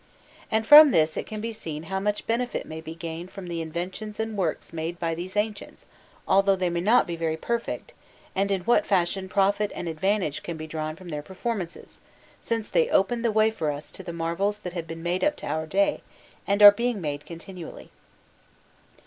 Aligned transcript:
And 0.49 0.65
from 0.65 0.89
this 0.89 1.15
it 1.15 1.27
can 1.27 1.41
be 1.41 1.53
seen 1.53 1.83
how 1.83 1.99
much 1.99 2.25
benefit 2.25 2.65
may 2.65 2.81
be 2.81 2.95
gained 2.95 3.29
from 3.29 3.45
the 3.45 3.61
inventions 3.61 4.19
and 4.19 4.35
works 4.35 4.73
made 4.73 4.97
by 4.99 5.13
these 5.13 5.37
ancients, 5.37 5.85
although 6.27 6.55
they 6.55 6.71
may 6.71 6.81
not 6.81 7.05
be 7.05 7.15
very 7.15 7.37
perfect, 7.37 7.93
and 8.33 8.49
in 8.49 8.61
what 8.61 8.83
fashion 8.83 9.29
profit 9.29 9.71
and 9.75 9.87
advantage 9.87 10.41
can 10.41 10.57
be 10.57 10.65
drawn 10.65 10.95
from 10.95 11.09
their 11.09 11.21
performances, 11.21 11.99
since 12.41 12.67
they 12.67 12.89
opened 12.89 13.23
the 13.23 13.31
way 13.31 13.51
for 13.51 13.69
us 13.69 13.91
to 13.91 14.01
the 14.01 14.11
marvels 14.11 14.57
that 14.57 14.73
have 14.73 14.87
been 14.87 15.03
made 15.03 15.23
up 15.23 15.35
to 15.35 15.45
our 15.45 15.67
day 15.67 16.01
and 16.47 16.63
are 16.63 16.71
being 16.71 16.99
made 16.99 17.23
continually. 17.23 17.91